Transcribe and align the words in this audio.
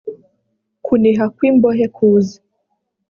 kuniha 0.85 1.25
kw 1.35 1.39
imbohe 1.49 1.85
kuze 1.95 2.35